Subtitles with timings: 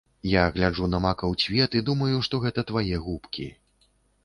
[0.27, 3.49] Я гляджу на макаў цвет і думаю, што гэта твае губкі.